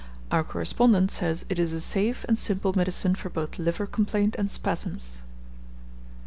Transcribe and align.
Our 0.31 0.43
correspondent 0.43 1.11
says 1.11 1.45
it 1.47 1.59
is 1.59 1.73
a 1.73 1.79
"safe 1.79 2.25
and 2.27 2.35
simple 2.35 2.73
medicine 2.75 3.13
for 3.13 3.29
both 3.29 3.59
liver 3.59 3.85
complaint 3.85 4.35
and 4.39 4.49
spasms." 4.49 5.21